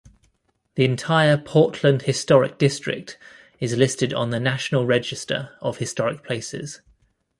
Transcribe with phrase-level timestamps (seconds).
[0.73, 3.19] The entire Portland Historic District
[3.59, 6.81] is listed on the National Register of Historic Places.